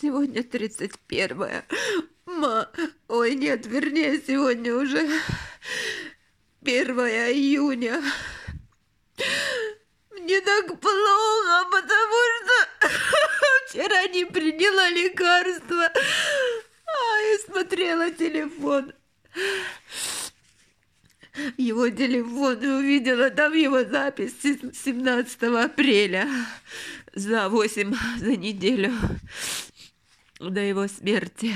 [0.00, 1.62] сегодня 31
[2.26, 2.70] Ма...
[3.08, 4.98] Ой, нет, вернее, сегодня уже
[6.62, 8.02] 1 июня.
[10.10, 12.88] Мне так плохо, потому что
[13.68, 18.92] вчера не приняла лекарства, а я смотрела телефон.
[21.58, 26.28] Его телефон и увидела там его запись 17 апреля
[27.14, 28.92] за 8 за неделю
[30.40, 31.54] до его смерти.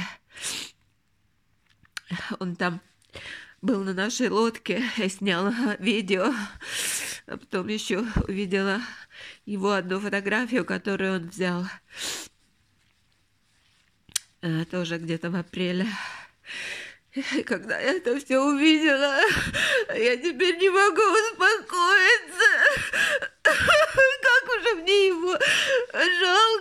[2.38, 2.80] Он там
[3.62, 6.32] был на нашей лодке, я сняла видео,
[7.27, 8.80] а потом еще увидела
[9.45, 11.66] его одну фотографию, которую он взял
[14.42, 15.86] э, тоже где-то в апреле.
[17.12, 19.20] И когда я это все увидела,
[19.88, 22.50] я теперь не могу успокоиться.
[23.42, 25.36] Как уже мне его
[26.20, 26.60] жалко,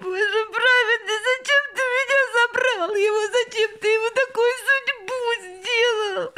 [0.00, 3.22] боже праведный, зачем ты меня забрал его?
[3.28, 6.32] Зачем ты ему такую судьбу сделал?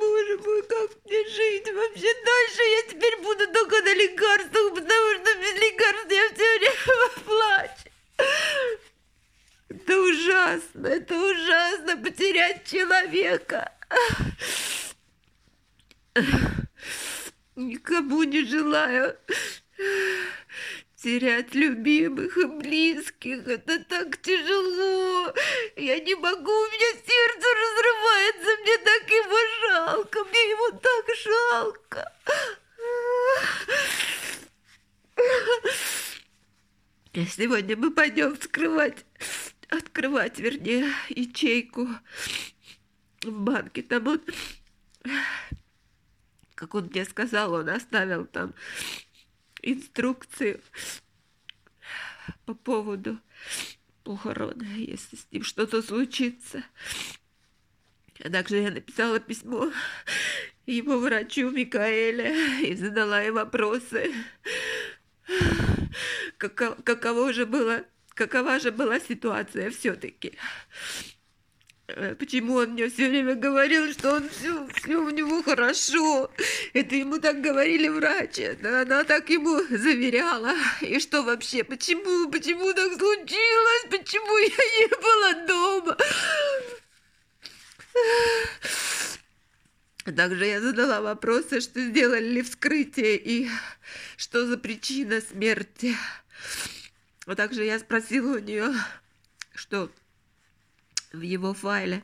[0.00, 2.62] Боже мой, как мне жить вообще дальше?
[2.62, 7.88] Я теперь буду только на лекарствах, потому что без лекарств я все время плачу.
[9.68, 13.72] Это ужасно, это ужасно потерять человека.
[17.56, 19.16] Никому не желаю
[20.96, 23.46] терять любимых и близких.
[23.46, 25.32] Это так тяжело.
[25.76, 28.56] Я не могу, у меня сердце разрывается.
[28.62, 32.12] Мне так его жалко, мне его так жалко.
[37.36, 39.04] Сегодня мы пойдем вскрывать,
[39.76, 41.88] открывать, вернее, ячейку
[43.22, 43.82] в банке.
[43.82, 44.20] Там он
[46.54, 48.54] как он мне сказал, он оставил там
[49.60, 50.60] инструкции
[52.46, 53.18] по поводу
[54.02, 56.64] похорона, если с ним что-то случится.
[58.20, 59.72] А также я написала письмо
[60.66, 64.14] его врачу Микаэля и задала ей вопросы.
[66.38, 67.84] Каково, каково же было,
[68.14, 70.38] какова же была ситуация все-таки?
[71.86, 76.30] Э, почему он мне все время говорил, что он все, все у него хорошо?
[76.72, 80.54] Это ему так говорили врачи, да она так ему заверяла.
[80.80, 83.86] И что вообще, почему, почему так случилось?
[83.90, 84.46] Почему я
[84.78, 85.96] не была дома?
[90.16, 93.48] Также я задала вопросы, что сделали ли вскрытие и
[94.16, 95.96] что за причина смерти.
[97.26, 98.72] А также я спросила у нее,
[99.54, 99.90] что
[101.12, 102.02] в его файле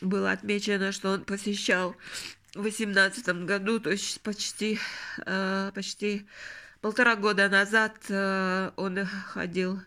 [0.00, 1.96] было отмечено, что он посещал
[2.54, 4.78] в восемнадцатом году, то есть почти,
[5.26, 6.26] э, почти
[6.80, 9.80] полтора года назад э, он ходил,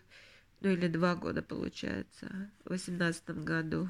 [0.60, 3.88] ну или два года получается, в восемнадцатом году.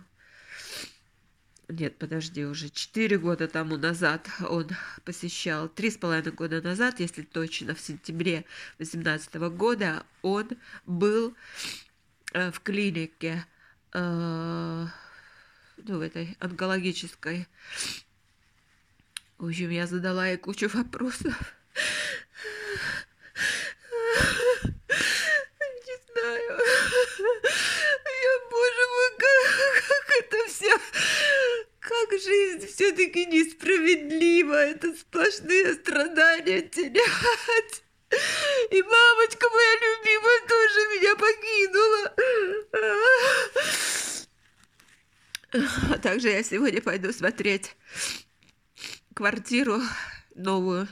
[1.69, 4.69] Нет, подожди, уже четыре года тому назад он
[5.05, 8.47] посещал, три с половиной года назад, если точно, в сентябре
[8.79, 10.49] восемнадцатого года он
[10.87, 11.34] был
[12.33, 13.45] э, в клинике
[13.93, 14.87] Э,
[15.79, 17.47] ну, в этой онкологической.
[19.39, 21.55] В общем, я задала ей кучу вопросов.
[25.87, 26.61] Не знаю.
[28.21, 30.73] Я, боже мой, как, как это все...
[31.81, 32.67] Как жизнь
[32.98, 34.54] все-таки несправедлива.
[34.54, 37.84] Это сплошные страдания терять.
[38.70, 42.14] И мамочка моя любимая тоже меня покинула.
[45.94, 47.76] А также я сегодня пойду смотреть
[49.14, 49.81] квартиру
[50.34, 50.88] новую.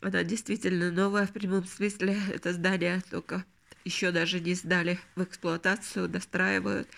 [0.00, 2.18] Она действительно новая в прямом смысле.
[2.32, 3.44] Это здание только
[3.84, 6.88] еще даже не сдали в эксплуатацию, достраивают.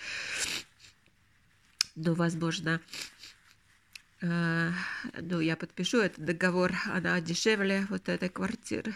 [1.94, 3.17] Но, возможно, Э,
[4.20, 8.94] ну, я подпишу этот договор, она дешевле вот этой квартиры.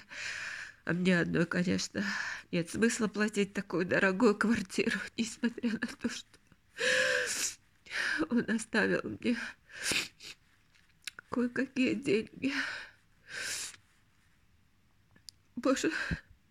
[0.84, 2.04] А мне одной, конечно,
[2.50, 6.26] нет смысла платить такую дорогую квартиру, несмотря на то, что
[8.30, 9.36] он оставил мне
[11.30, 12.52] кое-какие деньги.
[15.54, 15.92] Боже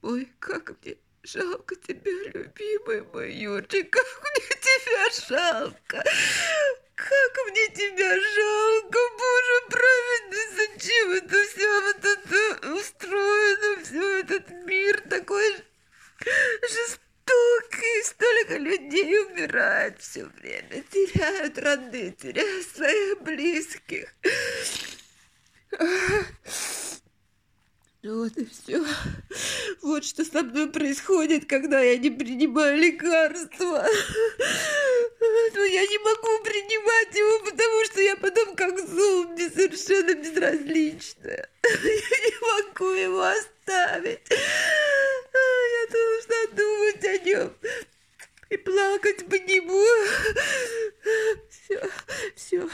[0.01, 6.03] мой, как мне жалко тебя, любимый мой Юрчик, как мне тебя жалко.
[6.95, 15.01] Как мне тебя жалко, Боже праведный, зачем это все вот это устроено, все этот мир
[15.09, 15.55] такой
[16.61, 24.13] жестокий, столько людей умирает все время, теряют родных, теряют своих близких.
[28.03, 28.83] Вот и все.
[29.83, 33.85] Вот что со мной происходит, когда я не принимаю лекарства.
[35.53, 41.49] Но я не могу принимать его, потому что я потом как зомби совершенно безразличная.
[41.63, 44.21] Я не могу его оставить.
[44.29, 47.53] Я должна думать о нем
[48.49, 49.85] и плакать по нему.
[51.49, 51.89] Все,
[52.35, 52.69] все.